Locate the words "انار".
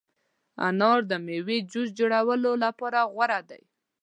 0.67-0.99